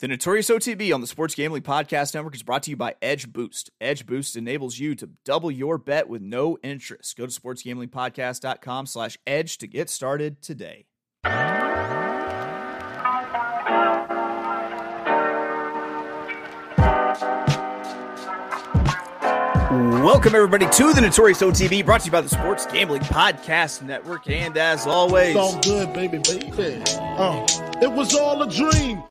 [0.00, 3.32] The Notorious OTB on the Sports Gambling Podcast Network is brought to you by Edge
[3.32, 3.70] Boost.
[3.80, 7.16] Edge Boost enables you to double your bet with no interest.
[7.16, 10.86] Go to sportsgamblingpodcast.com slash edge to get started today.
[19.70, 24.28] Welcome, everybody, to the Notorious OTB, brought to you by the Sports Gambling Podcast Network.
[24.28, 26.82] And as always, It's all good, baby, baby.
[27.18, 27.44] Oh,
[27.82, 29.02] it was all a dream.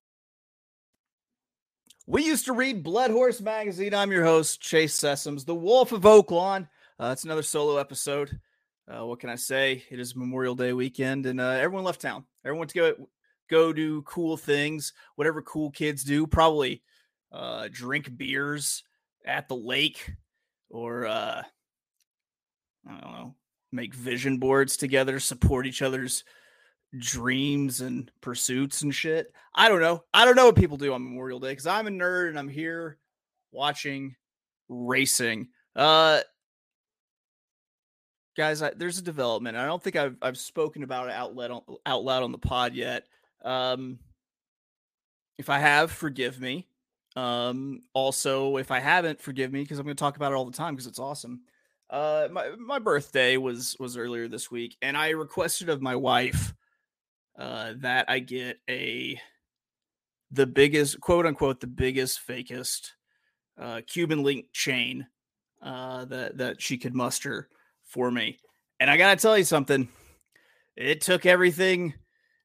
[2.10, 3.94] We used to read Blood Horse Magazine.
[3.94, 6.70] I'm your host, Chase Sessoms, the Wolf of Oaklawn.
[6.98, 8.40] Uh, it's another solo episode.
[8.88, 9.84] Uh, what can I say?
[9.92, 12.24] It is Memorial Day weekend, and uh, everyone left town.
[12.46, 13.10] Everyone to go
[13.50, 16.26] go do cool things, whatever cool kids do.
[16.26, 16.82] Probably
[17.30, 18.84] uh, drink beers
[19.26, 20.14] at the lake,
[20.70, 21.44] or uh,
[22.88, 23.36] I don't know,
[23.74, 26.24] make vision boards together, support each other's
[26.98, 29.34] dreams and pursuits and shit.
[29.56, 30.04] I don't know.
[30.14, 32.48] I don't know what people do on Memorial Day because I'm a nerd and I'm
[32.48, 32.98] here
[33.52, 34.16] watching
[34.70, 35.50] racing.
[35.76, 36.22] Uh
[38.36, 39.58] guys, I, there's a development.
[39.58, 42.38] I don't think I've I've spoken about it out loud on, out loud on the
[42.38, 43.06] pod yet.
[43.44, 44.00] Um
[45.38, 46.68] if I have, forgive me.
[47.16, 50.46] Um also if I haven't, forgive me because I'm going to talk about it all
[50.46, 51.42] the time because it's awesome.
[51.90, 56.54] Uh my my birthday was was earlier this week and I requested of my wife
[57.38, 59.20] uh, that I get a
[60.32, 62.92] the biggest quote unquote the biggest fakest
[63.60, 65.08] uh, Cuban link chain
[65.62, 67.50] uh, that that she could muster
[67.84, 68.40] for me.
[68.80, 69.88] And I gotta tell you something,
[70.76, 71.94] it took everything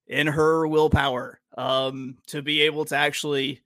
[0.07, 3.61] in her willpower um, to be able to actually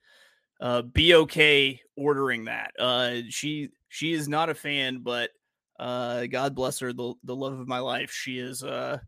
[0.60, 2.72] uh, be okay ordering that.
[2.78, 5.30] Uh, she she is not a fan, but
[5.78, 8.10] uh, God bless her, the the love of my life.
[8.10, 8.98] She is uh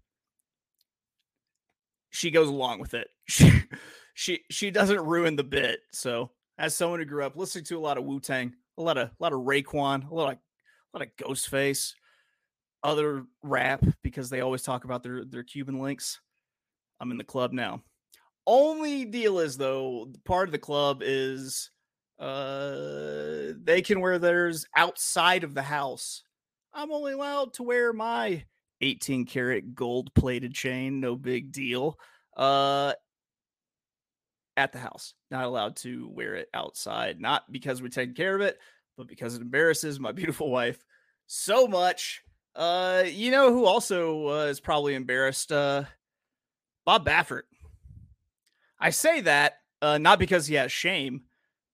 [2.18, 3.08] she goes along with it.
[3.28, 3.52] She
[4.14, 5.78] she she doesn't ruin the bit.
[5.92, 8.98] So as someone who grew up listening to a lot of Wu Tang, a lot
[8.98, 10.38] of a lot of Raekwon, a lot of
[10.92, 11.92] a lot of Ghostface,
[12.82, 16.20] other rap because they always talk about their their Cuban links.
[16.98, 17.84] I'm in the club now.
[18.44, 21.70] Only deal is though, part of the club is
[22.18, 26.24] uh they can wear theirs outside of the house.
[26.74, 28.42] I'm only allowed to wear my
[28.80, 31.98] 18 karat gold plated chain, no big deal.
[32.38, 32.92] Uh
[34.56, 35.14] at the house.
[35.30, 38.58] Not allowed to wear it outside, not because we're taking care of it,
[38.96, 40.84] but because it embarrasses my beautiful wife
[41.26, 42.22] so much.
[42.54, 45.84] Uh you know who also uh, is probably embarrassed uh
[46.84, 47.42] Bob Baffert.
[48.80, 51.22] I say that uh not because he has shame,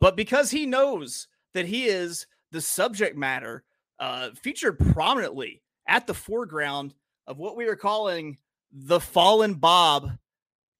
[0.00, 3.64] but because he knows that he is the subject matter
[3.98, 6.94] uh featured prominently at the foreground
[7.26, 8.36] of what we are calling
[8.72, 10.10] the Fallen Bob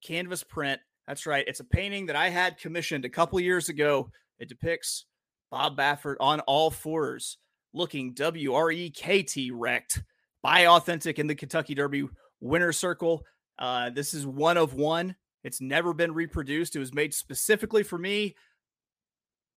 [0.04, 0.80] canvas print.
[1.08, 1.44] That's right.
[1.46, 4.10] It's a painting that I had commissioned a couple years ago.
[4.38, 5.06] It depicts
[5.50, 7.38] Bob Baffert on all fours,
[7.72, 10.02] looking W R E K T wrecked
[10.42, 12.06] by Authentic in the Kentucky Derby
[12.40, 13.22] winner circle.
[13.58, 15.16] Uh, this is one of one.
[15.44, 16.74] It's never been reproduced.
[16.74, 18.34] It was made specifically for me.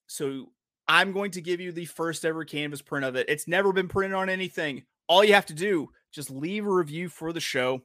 [0.08, 0.52] So
[0.88, 3.30] I'm going to give you the first ever canvas print of it.
[3.30, 4.84] It's never been printed on anything.
[5.08, 7.82] All you have to do, just leave a review for the show.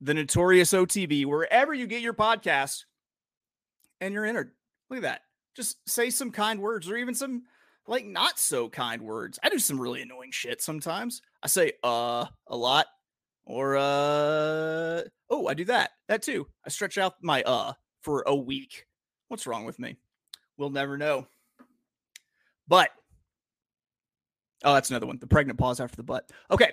[0.00, 2.84] The Notorious OTB, wherever you get your podcast,
[4.00, 4.52] and you're entered.
[4.90, 5.22] Look at that.
[5.54, 7.44] Just say some kind words or even some
[7.86, 9.38] like not so kind words.
[9.42, 11.22] I do some really annoying shit sometimes.
[11.42, 12.86] I say uh a lot
[13.44, 15.90] or uh oh, I do that.
[16.08, 16.46] That too.
[16.64, 18.86] I stretch out my uh for a week.
[19.28, 19.96] What's wrong with me?
[20.58, 21.26] We'll never know.
[22.68, 22.90] But
[24.64, 25.18] oh, that's another one.
[25.18, 26.30] The pregnant pause after the butt.
[26.50, 26.72] Okay.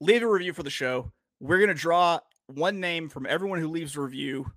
[0.00, 1.10] Leave a review for the show.
[1.40, 4.50] We're gonna draw one name from everyone who leaves a review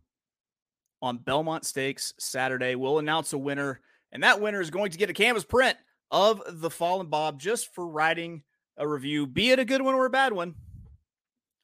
[1.02, 2.76] on Belmont Stakes Saturday.
[2.76, 3.82] We'll announce a winner,
[4.12, 5.78] and that winner is going to get a canvas print
[6.12, 8.44] of the Fallen Bob just for writing
[8.78, 10.56] a review, be it a good one or a bad one,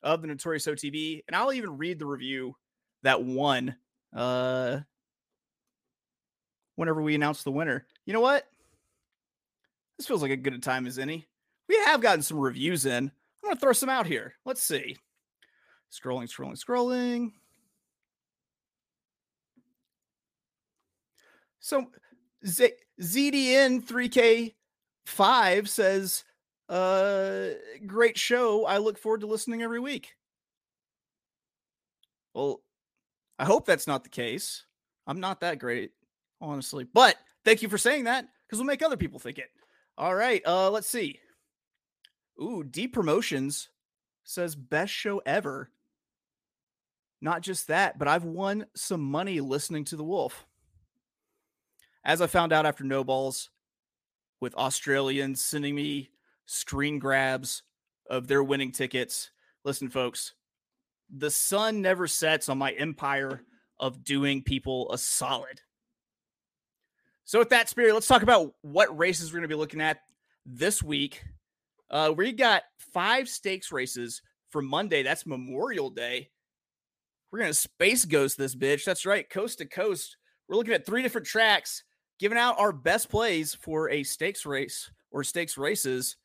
[0.03, 1.23] of the Notorious OTB.
[1.27, 2.55] And I'll even read the review
[3.03, 3.75] that won
[4.15, 4.79] uh,
[6.75, 7.85] whenever we announce the winner.
[8.05, 8.45] You know what?
[9.97, 11.27] This feels like a good time as any.
[11.67, 13.05] We have gotten some reviews in.
[13.05, 13.11] I'm
[13.43, 14.33] going to throw some out here.
[14.45, 14.97] Let's see.
[15.95, 17.31] Scrolling, scrolling, scrolling.
[21.59, 21.87] So
[22.45, 26.23] Z- ZDN3K5 says,
[26.69, 27.47] uh,
[27.85, 28.65] great show.
[28.65, 30.15] I look forward to listening every week.
[32.33, 32.61] Well,
[33.39, 34.65] I hope that's not the case.
[35.07, 35.91] I'm not that great,
[36.41, 36.83] honestly.
[36.83, 39.49] But thank you for saying that because we'll make other people think it.
[39.97, 40.41] All right.
[40.45, 41.19] Uh, let's see.
[42.41, 43.69] Ooh, Deep Promotions
[44.23, 45.69] says best show ever.
[47.25, 50.45] Not just that, but I've won some money listening to the Wolf.
[52.03, 53.49] As I found out after no balls,
[54.39, 56.11] with Australians sending me
[56.45, 57.63] screen grabs
[58.11, 59.31] of their winning tickets.
[59.63, 60.35] Listen, folks,
[61.09, 63.41] the sun never sets on my empire
[63.79, 65.61] of doing people a solid.
[67.23, 70.01] So, with that spirit, let's talk about what races we're going to be looking at
[70.45, 71.23] this week.
[71.89, 75.01] Uh, we got five stakes races for Monday.
[75.01, 76.29] That's Memorial Day.
[77.35, 78.85] We're going to space ghost this bitch.
[78.85, 80.15] That's right, coast to coast.
[80.47, 81.83] We're looking at three different tracks,
[82.17, 86.15] giving out our best plays for a stakes race or stakes races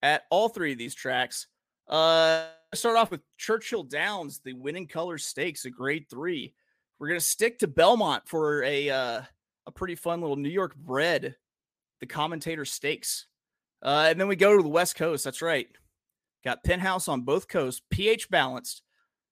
[0.00, 1.48] at all three of these tracks.
[1.88, 6.54] Uh, start off with Churchill Downs, the winning color stakes, a grade three.
[7.00, 9.22] We're gonna stick to Belmont for a uh,
[9.66, 11.34] a pretty fun little New York bred,
[11.98, 13.26] the commentator stakes.
[13.82, 15.24] Uh, and then we go to the West Coast.
[15.24, 15.66] That's right.
[16.44, 18.82] Got Penthouse on both coasts, pH balanced.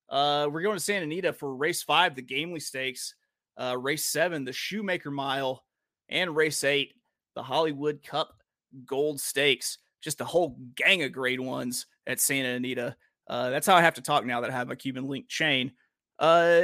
[0.08, 3.14] Uh, we're going to Santa Anita for race five, the Gamely Stakes,
[3.60, 5.64] uh, race seven, the Shoemaker Mile,
[6.08, 6.94] and race eight,
[7.34, 8.43] the Hollywood Cup
[8.87, 9.78] Gold Stakes.
[10.00, 12.96] Just a whole gang of grade ones at Santa Anita.
[13.26, 15.72] Uh, that's how I have to talk now that I have my Cuban link chain.
[16.19, 16.62] Uh,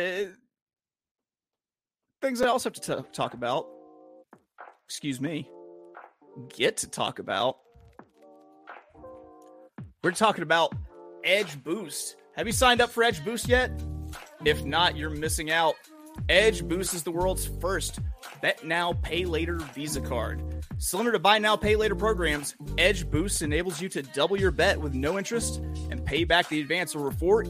[2.22, 3.66] things I also have to t- talk about.
[4.86, 5.48] Excuse me.
[6.48, 7.58] Get to talk about.
[10.02, 10.74] We're talking about
[11.24, 12.16] Edge Boost.
[12.36, 13.70] Have you signed up for Edge Boost yet?
[14.44, 15.76] If not, you're missing out.
[16.28, 18.00] Edge Boost is the world's first
[18.44, 20.42] bet now, pay later Visa card.
[20.76, 24.78] Similar to buy now, pay later programs, Edge Boost enables you to double your bet
[24.78, 27.46] with no interest and pay back the advance over four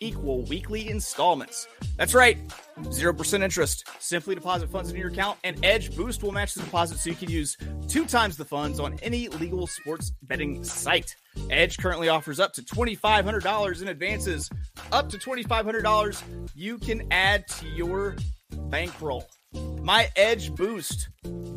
[0.00, 1.68] equal weekly installments.
[1.96, 2.38] That's right,
[2.80, 3.84] 0% interest.
[4.00, 7.14] Simply deposit funds into your account, and Edge Boost will match the deposit so you
[7.14, 7.56] can use
[7.86, 11.14] two times the funds on any legal sports betting site.
[11.50, 14.50] Edge currently offers up to $2,500 in advances.
[14.90, 16.20] Up to $2,500
[16.56, 18.16] you can add to your
[18.50, 19.24] bankroll.
[19.54, 21.08] My Edge Boost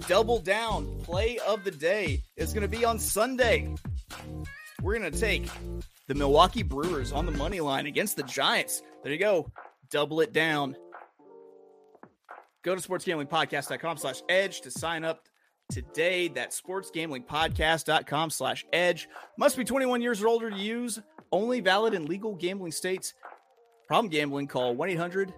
[0.08, 3.74] double down play of the day is going to be on Sunday.
[4.82, 5.48] We're going to take
[6.08, 8.82] the Milwaukee Brewers on the money line against the Giants.
[9.04, 9.52] There you go.
[9.90, 10.76] Double it down.
[12.64, 15.28] Go to sportsgamblingpodcast.com slash edge to sign up
[15.70, 16.28] today.
[16.28, 19.08] That's sportsgamblingpodcast.com slash edge.
[19.38, 21.00] Must be 21 years or older to use.
[21.32, 23.14] Only valid in legal gambling states.
[23.88, 25.34] Problem gambling, call 1 800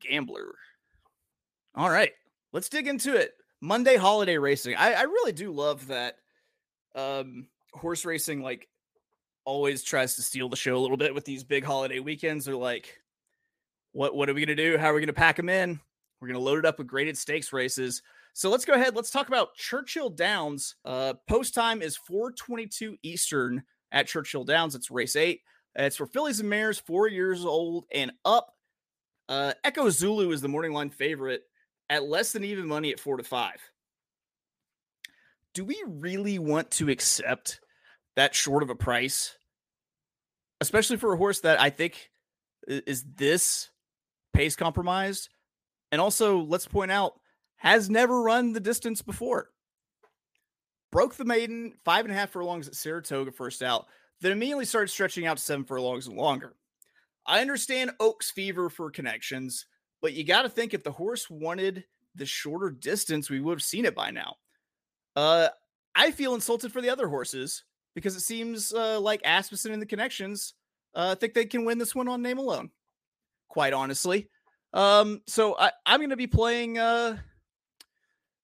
[0.00, 0.54] Gambler.
[1.74, 2.12] All right,
[2.52, 3.32] let's dig into it.
[3.60, 4.76] Monday holiday racing.
[4.76, 6.16] I, I really do love that
[6.94, 8.68] um, horse racing, like,
[9.44, 12.44] always tries to steal the show a little bit with these big holiday weekends.
[12.44, 13.00] They're like,
[13.92, 14.78] what, what are we to do?
[14.78, 15.80] How are we to pack them in?
[16.20, 18.02] We're to load it up with graded stakes races.
[18.34, 18.96] So let's go ahead.
[18.96, 20.76] Let's talk about Churchill Downs.
[20.84, 23.62] Uh, post time is 422 Eastern
[23.92, 24.74] at Churchill Downs.
[24.74, 25.42] It's race eight.
[25.76, 28.52] It's for fillies and mares, four years old and up.
[29.28, 31.42] Uh, Echo Zulu is the morning line favorite
[31.94, 33.60] at less than even money at four to five.
[35.54, 37.60] Do we really want to accept
[38.16, 39.36] that short of a price,
[40.60, 42.10] especially for a horse that I think
[42.66, 43.70] is this
[44.32, 45.28] pace compromised?
[45.92, 47.20] And also, let's point out,
[47.58, 49.50] has never run the distance before.
[50.90, 53.86] Broke the maiden five and a half furlongs at Saratoga first out,
[54.20, 56.56] then immediately started stretching out to seven furlongs and longer.
[57.24, 59.66] I understand Oaks fever for connections,
[60.04, 61.82] but you got to think if the horse wanted
[62.14, 64.34] the shorter distance, we would have seen it by now.
[65.16, 65.48] Uh,
[65.94, 67.64] I feel insulted for the other horses
[67.94, 70.52] because it seems uh, like Asmussen and the connections
[70.94, 72.68] uh, think they can win this one on name alone.
[73.48, 74.28] Quite honestly,
[74.74, 76.76] um, so I, I'm going to be playing.
[76.76, 77.16] Uh,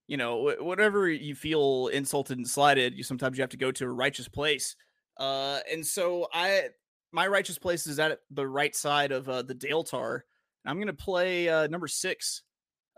[0.09, 3.85] you know, whatever you feel insulted and slighted, you sometimes you have to go to
[3.85, 4.77] a righteous place.
[5.19, 6.69] Uh, and so I,
[7.13, 10.25] my righteous place is at the right side of uh, the Dale Tar.
[10.65, 12.43] I'm going to play uh, number six,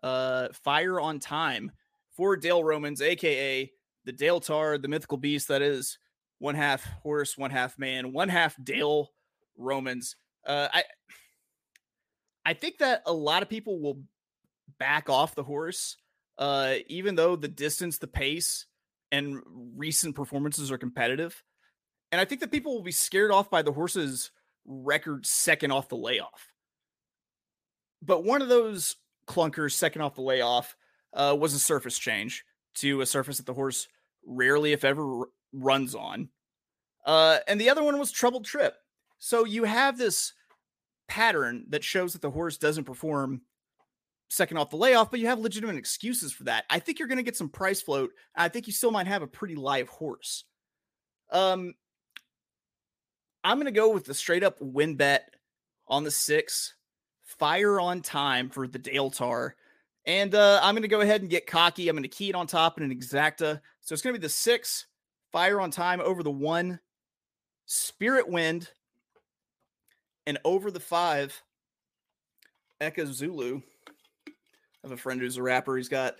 [0.02, 1.70] uh, Fire on Time
[2.16, 3.70] for Dale Romans, aka
[4.04, 5.98] the Dale Tar, the mythical beast that is
[6.38, 9.10] one half horse, one half man, one half Dale
[9.56, 10.16] Romans.
[10.46, 10.84] Uh, I,
[12.44, 14.02] I think that a lot of people will
[14.78, 15.96] back off the horse
[16.38, 18.66] uh, even though the distance, the pace,
[19.10, 19.40] and
[19.76, 21.42] recent performances are competitive.
[22.10, 24.30] And I think that people will be scared off by the horse's
[24.64, 26.51] record second off the layoff.
[28.02, 30.76] But one of those clunkers second off the layoff
[31.14, 32.44] uh, was a surface change
[32.74, 33.88] to a surface that the horse
[34.26, 36.28] rarely, if ever, r- runs on.
[37.06, 38.74] Uh, and the other one was troubled trip.
[39.18, 40.32] So you have this
[41.08, 43.42] pattern that shows that the horse doesn't perform
[44.28, 46.64] second off the layoff, but you have legitimate excuses for that.
[46.70, 48.10] I think you're going to get some price float.
[48.34, 50.44] I think you still might have a pretty live horse.
[51.30, 51.74] Um,
[53.44, 55.28] I'm going to go with the straight up win bet
[55.86, 56.74] on the six,
[57.38, 59.56] Fire on Time for the Dale Tar.
[60.04, 61.88] And uh, I'm going to go ahead and get cocky.
[61.88, 63.60] I'm going to key it on top in an exacta.
[63.80, 64.86] So it's going to be the six
[65.30, 66.80] Fire on Time over the one
[67.66, 68.70] Spirit Wind
[70.26, 71.42] and over the five
[72.80, 73.60] Echo Zulu.
[74.26, 74.30] I
[74.82, 75.76] have a friend who's a rapper.
[75.76, 76.16] He's got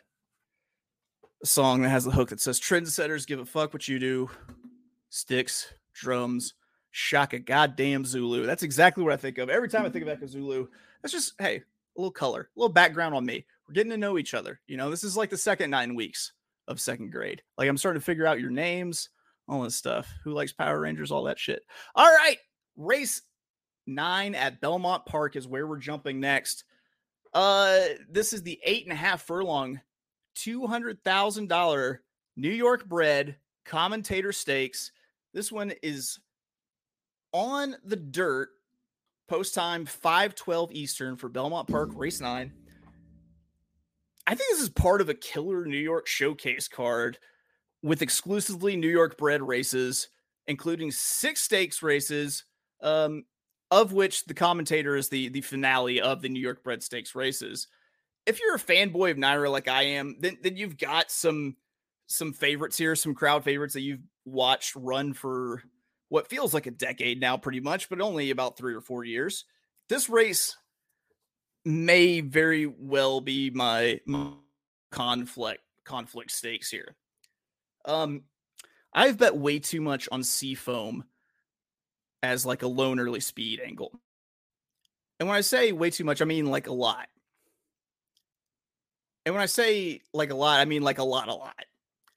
[1.42, 4.30] a song that has the hook that says Trendsetters give a fuck what you do.
[5.10, 6.54] Sticks, drums,
[6.92, 8.46] shaka goddamn Zulu.
[8.46, 9.50] That's exactly what I think of.
[9.50, 10.68] Every time I think of Echo Zulu,
[11.02, 13.44] that's just, hey, a little color, a little background on me.
[13.68, 14.60] We're getting to know each other.
[14.66, 16.32] You know, this is like the second nine weeks
[16.68, 17.42] of second grade.
[17.58, 19.08] Like I'm starting to figure out your names,
[19.48, 20.08] all this stuff.
[20.24, 21.62] Who likes Power Rangers, all that shit.
[21.94, 22.38] All right.
[22.76, 23.22] Race
[23.86, 26.64] nine at Belmont Park is where we're jumping next.
[27.34, 29.80] Uh, this is the eight and a half furlong,
[30.34, 32.02] two hundred thousand dollar
[32.36, 34.92] New York bred commentator stakes.
[35.34, 36.18] This one is
[37.32, 38.50] on the dirt.
[39.32, 42.52] Post time five twelve Eastern for Belmont Park race nine.
[44.26, 47.16] I think this is part of a killer New York showcase card
[47.82, 50.08] with exclusively New York bred races,
[50.48, 52.44] including six stakes races,
[52.82, 53.24] um,
[53.70, 57.68] of which the commentator is the the finale of the New York bred stakes races.
[58.26, 61.56] If you're a fanboy of NYRA like I am, then then you've got some
[62.06, 65.62] some favorites here, some crowd favorites that you've watched run for
[66.12, 69.46] what feels like a decade now, pretty much, but only about three or four years.
[69.88, 70.58] This race
[71.64, 74.32] may very well be my, my
[74.90, 76.96] conflict conflict stakes here.
[77.86, 78.24] Um,
[78.92, 81.04] I've bet way too much on Seafoam
[82.22, 83.98] as like a lone early speed angle.
[85.18, 87.08] And when I say way too much, I mean like a lot.
[89.24, 91.64] And when I say like a lot, I mean like a lot, a lot.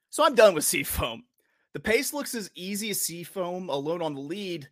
[0.10, 1.24] So I'm done with Seafoam.
[1.76, 4.70] The pace looks as easy as Seafoam alone on the lead.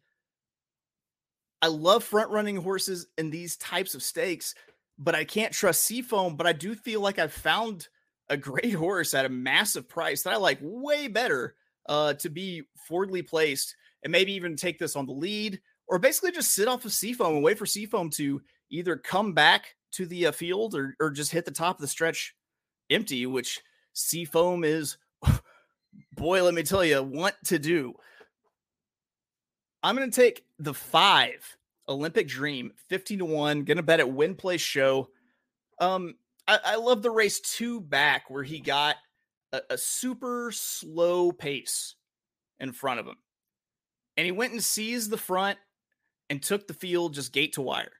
[1.62, 4.55] I love front running horses in these types of stakes,
[4.98, 6.38] but I can't trust Seafoam.
[6.38, 7.89] But I do feel like I've found
[8.29, 11.55] a great horse at a massive price that I like way better
[11.89, 16.31] uh, to be forwardly placed and maybe even take this on the lead or basically
[16.31, 20.27] just sit off of Seafoam and wait for Seafoam to either come back to the
[20.27, 22.33] uh, field or, or just hit the top of the stretch
[22.89, 23.60] empty, which
[23.91, 24.95] Seafoam is,
[26.16, 27.94] boy, let me tell you, want to do.
[29.82, 31.58] I'm going to take the five
[31.90, 35.10] Olympic Dream, 15 to 1, going to bet at Win Place Show.
[35.80, 36.16] Um,
[36.48, 38.96] I, I, love the race two back where he got
[39.52, 41.96] a, a super slow pace
[42.60, 43.18] in front of him.
[44.16, 45.58] And he went and seized the front
[46.30, 47.92] and took the field just gate to wire.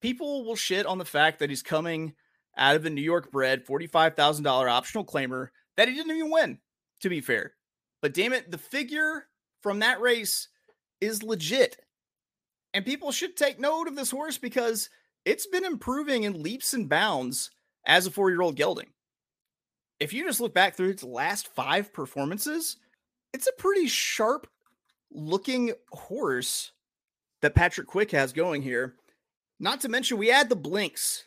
[0.00, 2.14] People will shit on the fact that he's coming
[2.56, 6.58] out of the New York bred $45,000 optional claimer that he didn't even win,
[7.00, 7.54] to be fair.
[8.02, 9.26] But damn it, the figure
[9.60, 10.48] from that race
[11.00, 11.76] is legit.
[12.72, 14.90] And people should take note of this horse because
[15.24, 17.50] it's been improving in leaps and bounds
[17.86, 18.90] as a four year old gelding.
[19.98, 22.76] If you just look back through its last five performances,
[23.34, 24.46] it's a pretty sharp
[25.12, 26.72] looking horse
[27.42, 28.94] that Patrick Quick has going here.
[29.58, 31.24] Not to mention, we add the blinks.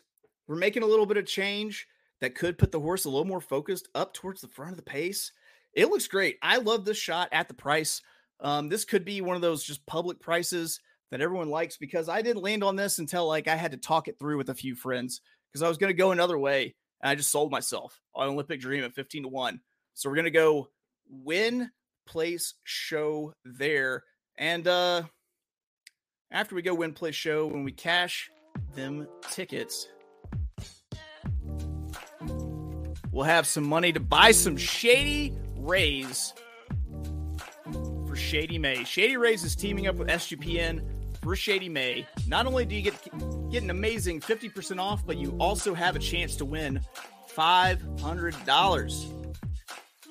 [0.48, 1.86] We're making a little bit of change
[2.20, 4.82] that could put the horse a little more focused up towards the front of the
[4.82, 5.30] pace.
[5.74, 6.38] It looks great.
[6.42, 8.00] I love this shot at the price.
[8.40, 12.22] Um, this could be one of those just public prices that everyone likes because I
[12.22, 14.74] didn't land on this until like I had to talk it through with a few
[14.74, 18.28] friends because I was going to go another way and I just sold myself on
[18.28, 19.60] Olympic Dream at 15 to 1.
[19.94, 20.68] So we're going to go
[21.08, 21.70] win
[22.06, 24.04] place show there.
[24.36, 25.02] And uh
[26.30, 28.28] after we go win place show, when we cash
[28.74, 29.86] them tickets,
[33.12, 36.34] we'll have some money to buy some Shady Rays
[38.06, 38.84] for Shady May.
[38.84, 40.82] Shady Rays is teaming up with SGPN
[41.22, 42.06] for Shady May.
[42.28, 45.98] Not only do you get get an amazing 50% off, but you also have a
[45.98, 46.80] chance to win
[47.34, 49.32] $500.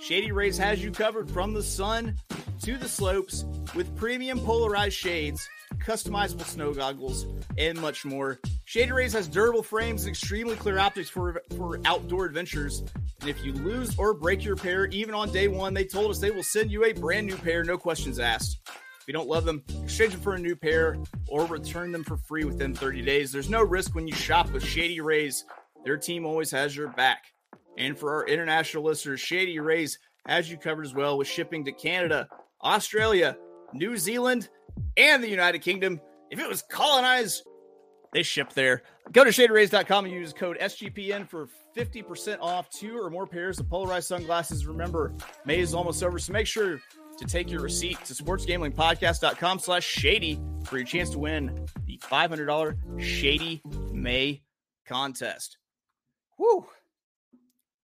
[0.01, 2.15] Shady Rays has you covered from the sun
[2.63, 3.45] to the slopes
[3.75, 8.39] with premium polarized shades, customizable snow goggles, and much more.
[8.73, 12.81] Shady Rays has durable frames and extremely clear optics for, for outdoor adventures.
[13.21, 16.17] And if you lose or break your pair, even on day one, they told us
[16.17, 18.61] they will send you a brand new pair, no questions asked.
[18.65, 22.17] If you don't love them, exchange them for a new pair or return them for
[22.17, 23.31] free within 30 days.
[23.31, 25.45] There's no risk when you shop with Shady Rays.
[25.85, 27.25] Their team always has your back.
[27.77, 31.71] And for our international listeners, Shady Rays has you covered as well with shipping to
[31.71, 32.27] Canada,
[32.63, 33.37] Australia,
[33.71, 34.49] New Zealand,
[34.97, 36.01] and the United Kingdom.
[36.31, 37.43] If it was colonized,
[38.13, 38.83] they ship there.
[39.11, 43.69] Go to shadyrays.com and use code SGPN for 50% off two or more pairs of
[43.69, 44.65] polarized sunglasses.
[44.65, 45.13] Remember,
[45.45, 46.79] May is almost over, so make sure
[47.17, 53.01] to take your receipt to sportsgamblingpodcast.com slash shady for your chance to win the $500
[53.01, 54.41] Shady May
[54.85, 55.57] contest.
[56.37, 56.65] Whoo!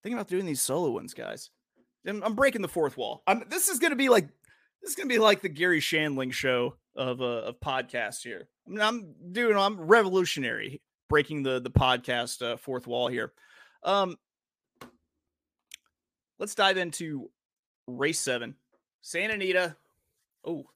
[0.03, 1.51] Thinking about doing these solo ones, guys.
[2.07, 3.23] I'm, I'm breaking the fourth wall.
[3.27, 4.29] I'm, this is going to be like
[4.81, 8.49] this is going to be like the Garry Shandling show of uh, of podcasts here.
[8.69, 13.33] I mean, I'm doing I'm revolutionary, breaking the the podcast uh, fourth wall here.
[13.83, 14.19] Um,
[16.39, 17.31] let's dive into
[17.87, 18.55] race seven,
[19.01, 19.77] Santa Anita.
[20.45, 20.67] Oh,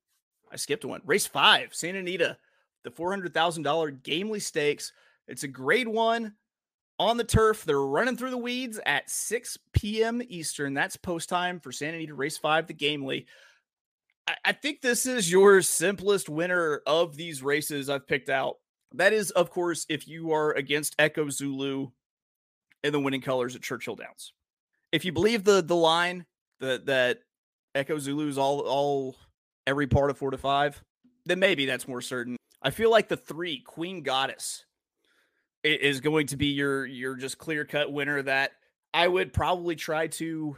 [0.50, 1.02] I skipped one.
[1.04, 2.38] Race five, Santa Anita,
[2.82, 4.92] the four hundred thousand dollar Gamely Stakes.
[5.28, 6.34] It's a grade one
[6.98, 7.64] on the turf.
[7.64, 10.20] They're running through the weeds at 6 p.m.
[10.28, 10.74] Eastern.
[10.74, 13.26] That's post time for Santa Anita Race 5, the Gamely.
[14.44, 18.56] I, think this is your simplest winner of these races I've picked out.
[18.94, 21.90] That is, of course, if you are against Echo Zulu
[22.84, 24.32] in the winning colors at Churchill Downs.
[24.90, 26.26] If you believe the the line
[26.60, 27.20] that that
[27.74, 29.16] Echo Zulu is all all
[29.66, 30.82] every part of four to five,
[31.24, 32.36] then maybe that's more certain.
[32.60, 34.66] I feel like the three Queen Goddess
[35.64, 38.52] is going to be your your just clear cut winner that
[38.92, 40.56] I would probably try to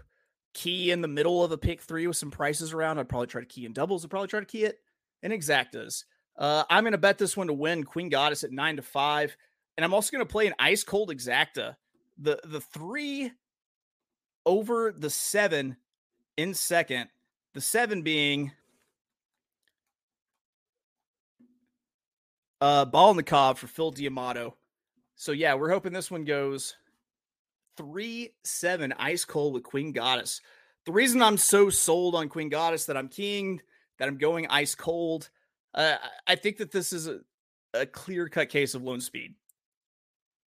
[0.55, 2.99] key in the middle of a pick three with some prices around.
[2.99, 4.05] I'd probably try to key in doubles.
[4.05, 4.79] I'd probably try to key it
[5.23, 6.05] in exactas.
[6.37, 9.37] Uh, I'm going to bet this one to win Queen Goddess at nine to five,
[9.77, 11.77] and I'm also going to play an ice cold exacta.
[12.19, 13.33] The the three
[14.47, 15.77] over the seven
[16.37, 17.09] in second.
[17.53, 18.53] The seven being
[22.61, 24.57] uh, ball in the cob for Phil D'Amato.
[25.17, 26.75] So yeah, we're hoping this one goes
[27.77, 30.41] three seven ice cold with Queen Goddess.
[30.87, 33.61] The reason I'm so sold on Queen Goddess that I'm keying
[33.99, 35.31] that I'm going ice cold,
[35.75, 37.21] uh, I think that this is a,
[37.73, 39.35] a clear cut case of lone speed,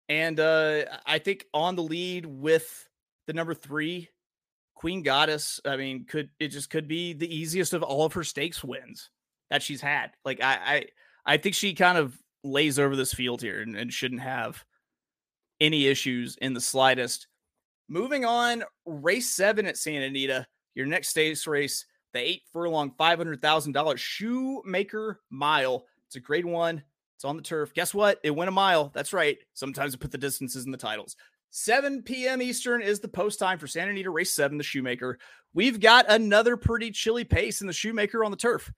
[0.10, 2.88] and uh, I think on the lead with
[3.26, 4.10] the number three
[4.78, 5.60] Queen Goddess.
[5.66, 9.10] I mean, could it just could be the easiest of all of her stakes wins
[9.50, 10.12] that she's had.
[10.24, 10.86] Like I, I,
[11.34, 14.64] I think she kind of lays over this field here and, and shouldn't have
[15.60, 17.28] any issues in the slightest.
[17.90, 23.98] Moving on, race seven at Santa Anita, your next stakes race, the eight furlong, $500,000
[23.98, 25.86] shoemaker mile.
[26.08, 26.84] It's a grade one.
[27.16, 27.74] It's on the turf.
[27.74, 28.20] Guess what?
[28.24, 28.92] It went a mile.
[28.94, 29.38] That's right.
[29.54, 31.16] Sometimes I put the distances in the titles.
[31.50, 32.42] 7 p.m.
[32.42, 35.18] Eastern is the post time for Santa Anita Race 7, the Shoemaker.
[35.54, 38.72] We've got another pretty chilly pace in the Shoemaker on the turf.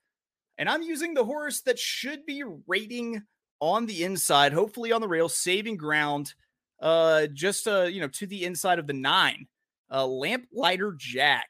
[0.56, 3.22] And I'm using the horse that should be rating
[3.60, 6.34] on the inside, hopefully on the rail, saving ground,
[6.80, 9.46] uh, just uh, you know, to the inside of the nine.
[9.92, 11.48] Uh, Lamplighter Jack,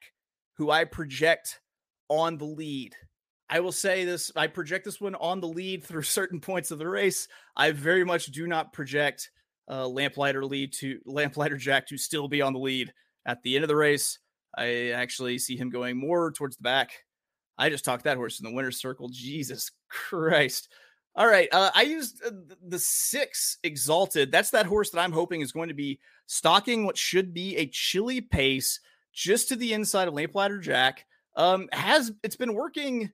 [0.57, 1.61] who I project
[2.09, 2.95] on the lead.
[3.49, 6.79] I will say this: I project this one on the lead through certain points of
[6.79, 7.29] the race.
[7.57, 9.31] I very much do not project
[9.71, 12.93] uh, Lamplighter lead to Lamplighter Jack to still be on the lead
[13.27, 14.19] at the end of the race.
[14.57, 16.91] I actually see him going more towards the back.
[17.57, 19.11] I just talked that horse in the winner's circle.
[19.13, 20.73] Jesus Christ.
[21.21, 21.51] All right.
[21.53, 22.31] Uh, I used uh,
[22.67, 24.33] the six exalted.
[24.33, 27.67] That's that horse that I'm hoping is going to be stalking what should be a
[27.67, 28.81] chilly pace
[29.13, 31.05] just to the inside of Lamplighter Jack.
[31.37, 33.13] Um, has it's been working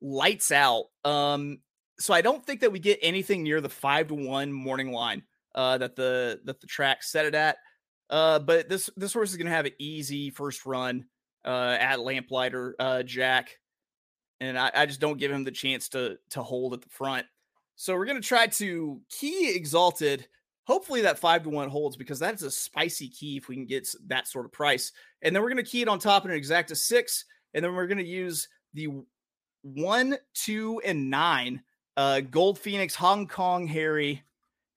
[0.00, 0.84] lights out.
[1.04, 1.58] Um,
[1.98, 5.24] so I don't think that we get anything near the five to one morning line
[5.56, 7.56] uh, that the that the track set it at.
[8.10, 11.04] Uh, but this this horse is going to have an easy first run
[11.44, 13.58] uh, at Lamplighter uh, Jack
[14.44, 17.26] and I, I just don't give him the chance to to hold at the front.
[17.76, 20.26] So we're gonna try to key exalted.
[20.66, 23.66] Hopefully that five to one holds because that is a spicy key if we can
[23.66, 24.92] get that sort of price.
[25.22, 27.86] And then we're gonna key it on top in an exacta six, and then we're
[27.86, 28.88] gonna use the
[29.62, 31.62] one, two, and nine
[31.96, 34.22] uh, Gold Phoenix, Hong Kong Harry,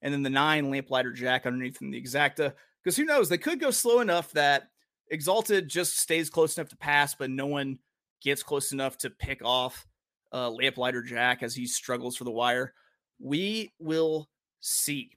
[0.01, 2.53] and then the nine Lamplighter Jack underneath in the exacta.
[2.83, 4.69] Because who knows, they could go slow enough that
[5.09, 7.79] Exalted just stays close enough to pass, but no one
[8.21, 9.85] gets close enough to pick off
[10.33, 12.73] uh, Lamplighter Jack as he struggles for the wire.
[13.19, 15.11] We will see.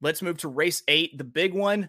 [0.00, 1.88] Let's move to race eight, the big one.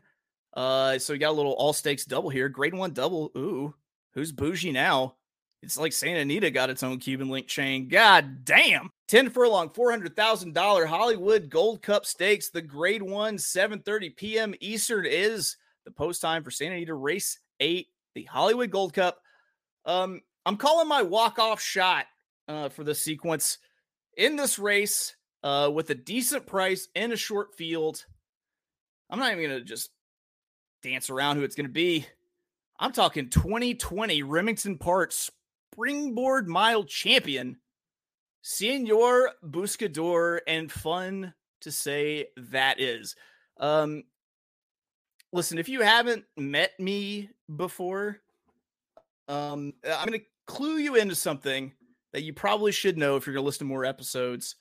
[0.54, 2.50] Uh, so we got a little all stakes double here.
[2.50, 3.32] Grade one double.
[3.36, 3.74] Ooh,
[4.14, 5.16] who's bougie now?
[5.64, 7.88] It's like Santa Anita got its own Cuban link chain.
[7.88, 8.90] God damn.
[9.08, 12.50] 10 furlong, $400,000 Hollywood Gold Cup Stakes.
[12.50, 14.56] The grade one, 7.30 p.m.
[14.60, 19.20] Eastern is the post time for Santa Anita Race 8, the Hollywood Gold Cup.
[19.86, 22.06] Um, I'm calling my walk off shot
[22.48, 23.60] uh, for the sequence
[24.18, 28.06] in this race uh, with a decent price in a short field.
[29.10, 29.92] I'm not even going to just
[30.82, 32.06] dance around who it's going to be.
[32.80, 37.58] I'm talking 2020 Remington Park Springboard Mile Champion,
[38.42, 43.16] Senor Buscador, and fun to say that is.
[43.58, 44.04] Um,
[45.32, 48.20] listen, if you haven't met me before,
[49.28, 51.74] um, I'm going to clue you into something
[52.14, 54.56] that you probably should know if you're going to listen to more episodes.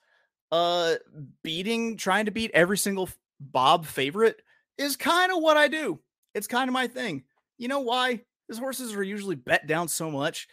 [0.51, 0.95] Uh,
[1.42, 3.09] beating, trying to beat every single
[3.40, 4.42] Bob favorite
[4.79, 5.99] is kind of what I do.
[6.35, 7.25] It's kind of my thing.
[7.59, 8.21] You know why?
[8.49, 10.49] His horses are usually bet down so much.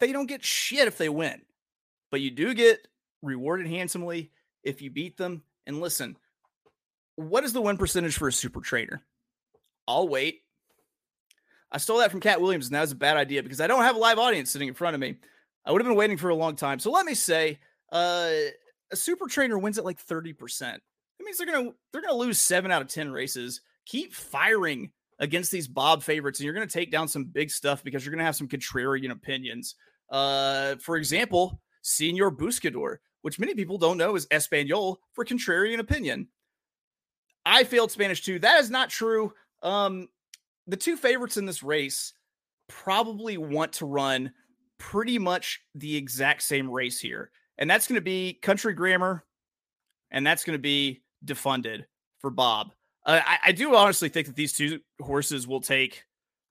[0.00, 1.42] They don't get shit if they win,
[2.10, 2.86] but you do get
[3.22, 4.30] rewarded handsomely
[4.62, 5.42] if you beat them.
[5.66, 6.16] And listen,
[7.16, 9.02] what is the win percentage for a super trainer?
[9.88, 10.42] I'll wait.
[11.76, 13.82] I stole that from Katt Williams, and that was a bad idea because I don't
[13.82, 15.16] have a live audience sitting in front of me.
[15.62, 16.78] I would have been waiting for a long time.
[16.78, 17.58] So let me say,
[17.92, 18.30] uh,
[18.90, 20.38] a super trainer wins at like 30%.
[20.58, 20.80] That
[21.20, 23.60] means they're gonna they're gonna lose seven out of ten races.
[23.84, 28.06] Keep firing against these Bob favorites, and you're gonna take down some big stuff because
[28.06, 29.74] you're gonna have some contrarian opinions.
[30.10, 36.28] Uh, for example, Senor Buscador, which many people don't know is Espanol for contrarian opinion.
[37.44, 38.38] I failed Spanish too.
[38.38, 39.34] That is not true.
[39.62, 40.08] Um,
[40.66, 42.12] the two favorites in this race
[42.68, 44.32] probably want to run
[44.78, 47.30] pretty much the exact same race here.
[47.58, 49.24] And that's going to be Country Grammar
[50.10, 51.84] and that's going to be defunded
[52.18, 52.72] for Bob.
[53.04, 56.04] Uh, I, I do honestly think that these two horses will take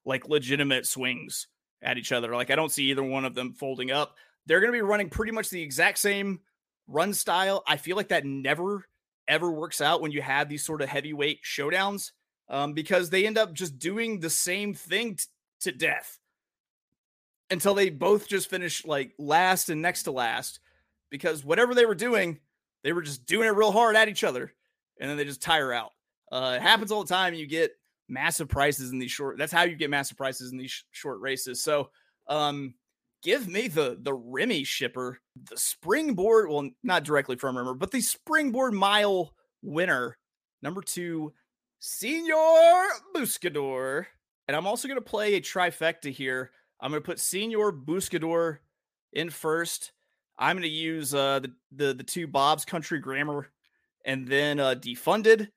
[0.04, 1.48] like legitimate swings
[1.82, 2.34] at each other.
[2.34, 4.16] Like I don't see either one of them folding up.
[4.46, 6.40] They're going to be running pretty much the exact same
[6.86, 7.62] run style.
[7.66, 8.86] I feel like that never
[9.28, 12.12] ever works out when you have these sort of heavyweight showdowns
[12.48, 15.24] um, because they end up just doing the same thing t-
[15.60, 16.18] to death
[17.50, 20.60] until they both just finish like last and next to last
[21.10, 22.38] because whatever they were doing,
[22.82, 24.52] they were just doing it real hard at each other
[25.00, 25.92] and then they just tire out.
[26.30, 27.34] Uh, it happens all the time.
[27.34, 27.72] You get
[28.08, 29.38] massive prices in these short.
[29.38, 31.62] That's how you get massive prices in these sh- short races.
[31.62, 31.90] So,
[32.28, 32.74] um,
[33.22, 36.48] give me the the Remy shipper, the springboard.
[36.48, 39.32] Well, not directly from Rimmer, but the springboard mile
[39.62, 40.18] winner,
[40.62, 41.32] number two,
[41.78, 44.06] Senor Buscador.
[44.48, 46.50] And I'm also going to play a trifecta here.
[46.80, 48.58] I'm going to put Senor Buscador
[49.12, 49.92] in first.
[50.38, 53.50] I'm going to use uh, the, the the two Bob's Country Grammar,
[54.04, 55.48] and then uh, Defunded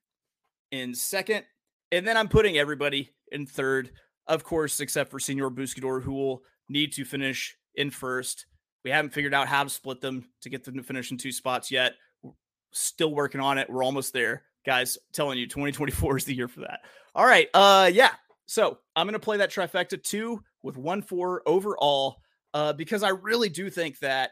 [0.71, 1.43] in second,
[1.91, 3.91] and then I'm putting everybody in third,
[4.27, 8.45] of course, except for Senor Buscador, who will need to finish in first.
[8.86, 11.34] We haven't figured out how to split them to get them to finish in two
[11.34, 11.93] spots yet.
[12.21, 12.32] We're
[12.71, 13.69] still working on it.
[13.69, 14.98] We're almost there, guys.
[15.13, 16.82] telling you, 2024 is the year for that.
[17.15, 18.12] All right, uh, yeah.
[18.45, 22.17] So I'm to play that trifecta two with one four overall,
[22.54, 24.32] uh, because I really do think that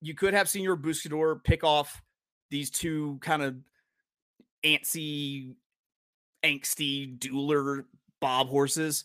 [0.00, 2.02] you could have Senor Buscador pick off
[2.50, 3.56] these two kind of
[4.64, 5.54] antsy,
[6.44, 7.84] angsty dueler
[8.20, 9.04] Bob horses,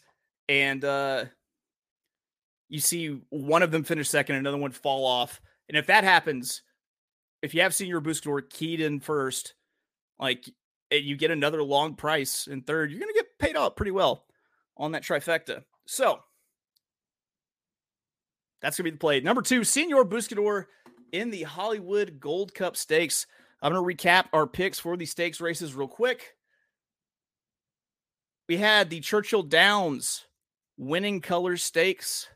[0.50, 1.26] and uh,
[2.70, 6.62] you see one of them finish second, another one fall off, and if that happens,
[7.42, 9.54] if you have Senor Buscador keyed in first,
[10.20, 10.50] like
[10.92, 14.26] you get another long price in third, you're gonna get paid out pretty well
[14.76, 15.64] on that trifecta.
[15.86, 16.20] So
[18.62, 19.20] that's gonna be the play.
[19.20, 20.66] Number two, Senor Buscador
[21.12, 23.28] in the Hollywood Gold Cup Stakes.
[23.62, 26.36] I'm going to recap our picks for the stakes races real quick.
[28.48, 30.26] We had the Churchill Downs
[30.78, 32.28] winning colors stakes,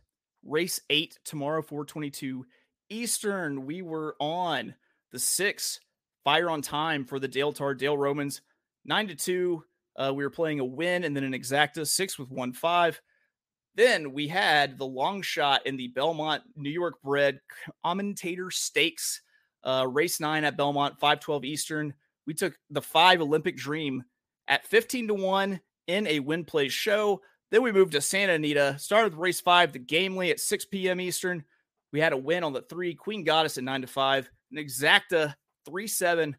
[0.44, 2.46] race eight tomorrow, 422
[2.90, 3.66] Eastern.
[3.66, 4.76] We were on
[5.12, 5.80] the six,
[6.24, 8.42] fire on time for the Dale Tar Dale Romans,
[8.86, 9.64] nine to two.
[9.96, 13.02] Uh, we were playing a win and then an exacta, six with one five.
[13.76, 17.40] Then we had the long shot in the Belmont New York bred
[17.86, 19.22] commentator stakes,
[19.64, 21.94] uh, race nine at Belmont, 512 Eastern.
[22.28, 24.04] We took the five Olympic Dream
[24.48, 27.22] at 15 to 1 in a win play show.
[27.50, 31.02] Then we moved to Santa Anita, started with race five, the Gamely at 6 p.m.
[31.02, 31.44] Eastern.
[31.92, 35.36] We had a win on the three, Queen Goddess at 9 to 5, an exacta
[35.66, 36.36] 3 7,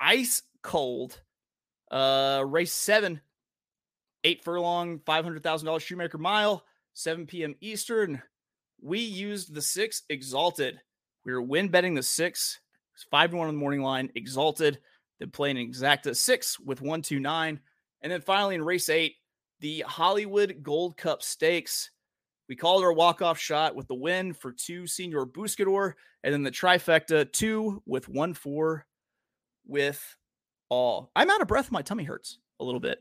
[0.00, 1.20] ice cold.
[1.90, 3.20] Uh, race seven,
[4.24, 7.54] eight furlong, $500,000 shoemaker mile, 7 p.m.
[7.60, 8.20] Eastern.
[8.82, 10.80] We used the six exalted.
[11.24, 12.60] We were win betting the six,
[13.10, 14.78] five to one on the morning line, exalted,
[15.18, 17.60] then playing exacta six with one, two, nine.
[18.02, 19.16] And then finally in race eight,
[19.60, 21.90] the Hollywood Gold Cup Stakes.
[22.48, 25.94] We called our walk-off shot with the win for two Senor Buscador,
[26.26, 28.84] and then the trifecta two with one four
[29.64, 30.16] with
[30.68, 31.12] all.
[31.14, 31.70] I'm out of breath.
[31.70, 32.98] My tummy hurts a little bit.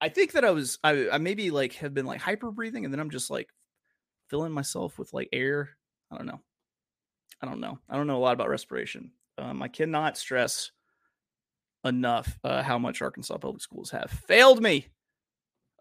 [0.00, 2.94] I think that I was I, I maybe like have been like hyper breathing and
[2.94, 3.48] then I'm just like
[4.28, 5.70] filling myself with like air.
[6.12, 6.40] I don't know.
[7.42, 7.80] I don't know.
[7.88, 9.10] I don't know a lot about respiration.
[9.36, 10.70] Um, I cannot stress
[11.84, 14.86] enough uh, how much Arkansas public schools have failed me.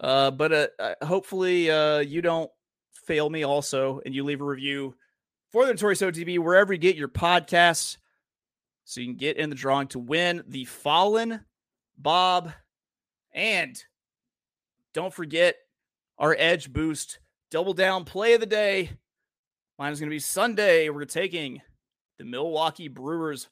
[0.02, 2.50] Uh, but uh, hopefully uh, you don't
[2.94, 4.96] fail me also, and you leave a review
[5.52, 7.98] for the Notorious OTB wherever you get your podcasts,
[8.86, 11.42] so you can get in the drawing to win the Fallen
[11.98, 12.52] Bob
[13.34, 13.82] and
[14.94, 15.56] don't forget
[16.18, 17.20] our edge boost
[17.52, 18.92] double down play of the day.
[19.78, 20.90] Mine is going to be Sunday.
[20.90, 21.62] We're taking
[22.18, 23.48] the Milwaukee Brewers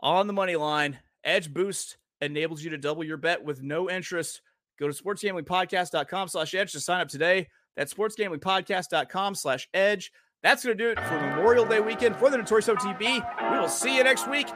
[0.00, 0.98] on the money line.
[1.24, 4.42] Edge Boost enables you to double your bet with no interest.
[4.78, 7.48] Go to sportsgamblingpodcast.com slash edge to sign up today.
[7.76, 10.12] That's sportsgamblingpodcast.com slash edge.
[10.42, 13.00] That's going to do it for Memorial Day weekend for the Notorious OTB.
[13.52, 14.48] We will see you next week.